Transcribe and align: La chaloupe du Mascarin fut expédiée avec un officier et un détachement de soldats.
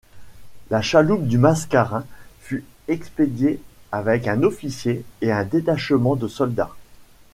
La 0.71 0.81
chaloupe 0.81 1.27
du 1.27 1.37
Mascarin 1.37 2.07
fut 2.39 2.65
expédiée 2.87 3.61
avec 3.91 4.27
un 4.27 4.41
officier 4.41 5.05
et 5.21 5.31
un 5.31 5.43
détachement 5.45 6.15
de 6.15 6.27
soldats. 6.27 6.71